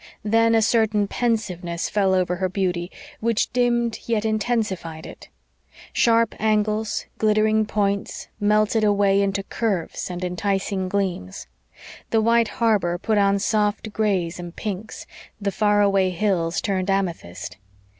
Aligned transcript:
Then 0.23 0.55
a 0.55 0.63
certain 0.63 1.07
pensiveness 1.07 1.87
fell 1.87 2.15
over 2.15 2.37
her 2.37 2.49
beauty 2.49 2.89
which 3.19 3.53
dimmed 3.53 3.99
yet 4.07 4.25
intensified 4.25 5.05
it; 5.05 5.29
sharp 5.93 6.33
angles, 6.39 7.05
glittering 7.19 7.67
points, 7.67 8.27
melted 8.39 8.83
away 8.83 9.21
into 9.21 9.43
curves 9.43 10.09
and 10.09 10.23
enticing 10.23 10.89
gleams. 10.89 11.45
The 12.09 12.19
white 12.19 12.47
harbor 12.57 12.97
put 12.97 13.19
on 13.19 13.37
soft 13.37 13.93
grays 13.93 14.39
and 14.39 14.55
pinks; 14.55 15.05
the 15.39 15.51
far 15.51 15.83
away 15.83 16.09
hills 16.09 16.61
turned 16.61 16.89
amethyst. 16.89 17.57